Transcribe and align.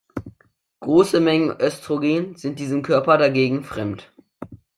Große 0.79 1.19
Mengen 1.19 1.51
Östrogen 1.59 2.35
sind 2.35 2.57
diesem 2.57 2.81
Körper 2.81 3.19
dagegen 3.19 3.63
fremd. 3.63 4.11